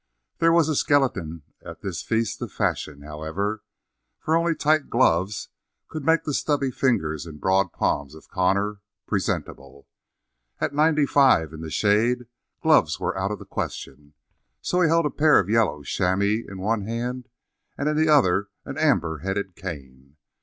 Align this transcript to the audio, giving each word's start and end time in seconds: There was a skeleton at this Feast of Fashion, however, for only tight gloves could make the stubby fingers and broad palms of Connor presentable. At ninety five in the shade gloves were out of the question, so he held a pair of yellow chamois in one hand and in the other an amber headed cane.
There 0.39 0.51
was 0.51 0.67
a 0.67 0.75
skeleton 0.75 1.43
at 1.63 1.81
this 1.83 2.01
Feast 2.01 2.41
of 2.41 2.51
Fashion, 2.51 3.03
however, 3.03 3.61
for 4.19 4.35
only 4.35 4.55
tight 4.55 4.89
gloves 4.89 5.49
could 5.89 6.03
make 6.03 6.23
the 6.23 6.33
stubby 6.33 6.71
fingers 6.71 7.27
and 7.27 7.39
broad 7.39 7.71
palms 7.71 8.15
of 8.15 8.27
Connor 8.27 8.81
presentable. 9.05 9.87
At 10.59 10.73
ninety 10.73 11.05
five 11.05 11.53
in 11.53 11.61
the 11.61 11.69
shade 11.69 12.25
gloves 12.63 12.99
were 12.99 13.15
out 13.15 13.29
of 13.29 13.37
the 13.37 13.45
question, 13.45 14.15
so 14.59 14.81
he 14.81 14.87
held 14.89 15.05
a 15.05 15.11
pair 15.11 15.37
of 15.37 15.51
yellow 15.51 15.83
chamois 15.83 16.47
in 16.49 16.57
one 16.57 16.81
hand 16.81 17.29
and 17.77 17.87
in 17.87 17.95
the 17.95 18.09
other 18.09 18.49
an 18.65 18.79
amber 18.79 19.19
headed 19.19 19.55
cane. 19.55 20.17